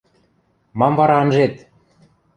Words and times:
–Мам 0.79 0.93
вара 0.99 1.17
анжет! 1.23 1.55